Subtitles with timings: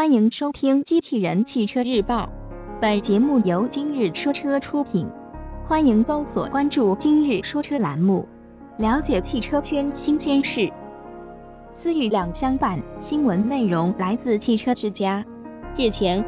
[0.00, 2.24] 欢迎收听《机器人汽车日报》，
[2.80, 5.06] 本节目由今日说车出品。
[5.66, 8.26] 欢迎搜索关注“今日说车”栏目，
[8.78, 10.72] 了解汽车圈新鲜事。
[11.74, 15.22] 思域两厢版新闻内容来自汽车之家。
[15.76, 16.24] 日前，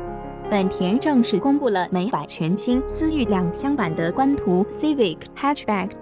[0.51, 5.93] 本田正式公布了美版全新思域两厢版的官图 Civic Hatchback。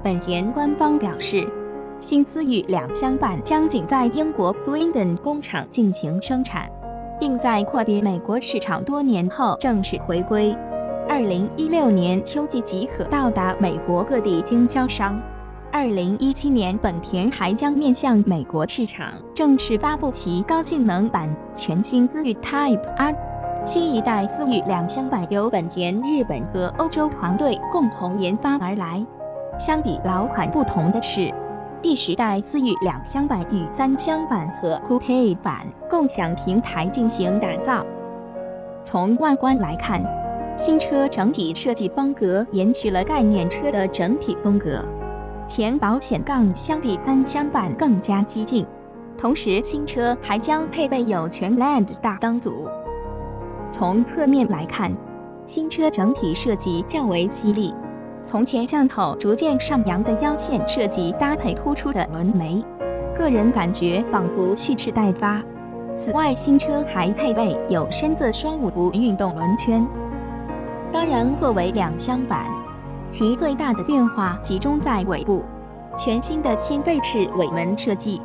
[0.00, 1.44] 本田官方表示，
[2.00, 6.70] 新思域两厢版将仅在英国 Swindon 工厂进行生产。
[7.18, 10.56] 并在阔别美国市场多年后正式回归。
[11.08, 15.20] 二零一六年秋季即可到达美国各地经销商。
[15.72, 23.14] 二零一七年，本田还将面向美国市场正式发布其高性能版全新思域 Type R。
[23.66, 29.04] 新一代思域两厢版由本田日本和欧洲团队共同研发而来。
[29.58, 31.32] 相比老款不同的是。
[31.86, 37.86] 第十代思域两厢版与三厢版和 Coupe 版共享平台进行打造。
[38.84, 40.02] 从外观来看，
[40.58, 44.84] 新车整体设计风格延续了概念车的整体风格，
[45.46, 48.66] 前保险杠相比三厢版更加激进。
[49.16, 52.68] 同时，新车还将配备有全 LED 大灯组。
[53.70, 54.92] 从侧面来看，
[55.46, 57.72] 新车整体设计较为犀利。
[58.26, 62.60] 从前向后逐渐上扬的腰线设计搭配突出的轮眉，
[63.16, 65.40] 个人感觉仿佛蓄势待发。
[65.96, 69.86] 此外，新车还配备有深色双五辐运动轮圈。
[70.92, 72.46] 当然，作为两厢版，
[73.10, 75.44] 其最大的变化集中在尾部，
[75.96, 78.20] 全新的掀背式尾门设计，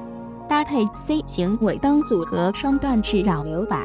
[0.49, 3.79] 搭配 C 型尾灯组和双段式扰流板，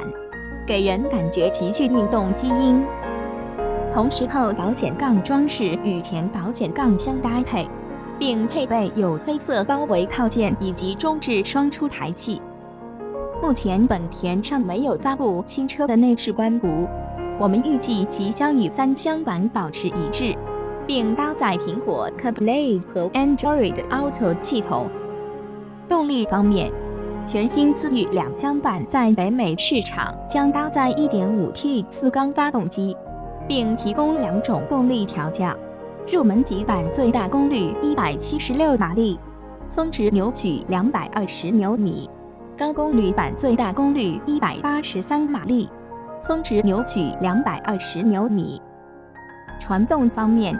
[0.66, 2.82] 给人感觉极具运动基因。
[3.96, 7.66] 同时，后保险杠装饰与前保险杠相搭配，
[8.18, 12.38] 并配备有黑色包围套件以及中置双出排气。
[13.40, 16.86] 目前，本田尚没有发布新车的内饰官图，
[17.38, 20.36] 我们预计即将与三厢版保持一致，
[20.86, 24.90] 并搭载苹果 CarPlay 和 Android Auto 系统。
[25.88, 26.70] 动力方面，
[27.24, 32.94] 全新思域两厢版在北美市场将搭载 1.5T 四缸发动机。
[33.48, 35.54] 并提供两种动力调教，
[36.10, 39.18] 入门级版最大功率一百七十六马力，
[39.74, 42.08] 峰值扭矩两百二十牛米；
[42.58, 45.68] 高功率版最大功率一百八十三马力，
[46.26, 48.60] 峰值扭矩两百二十牛米。
[49.60, 50.58] 传动方面，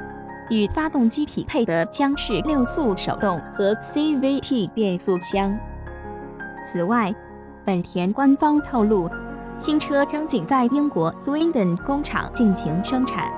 [0.49, 5.59] 与发动机匹配的将是六速手动和 CVT 变速箱。
[6.65, 7.15] 此外，
[7.65, 9.11] 本田官方透露。
[9.59, 13.33] 新车将仅在英国 Swindon 工厂进行生产，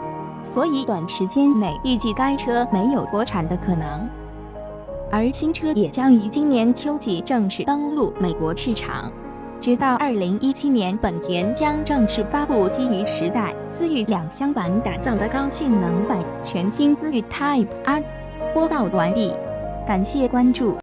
[0.52, 4.08] 所以短时间内预计该车没有国产的可能。
[5.10, 9.10] 而新车也将于今年秋季正式登陆美国市场。
[9.60, 18.02] 直到2017年，本田将正式发布基于时代思域两厢版打造的高性能版全新思域 Type R。
[18.52, 19.32] 播报完毕，
[19.86, 20.76] 感谢关注。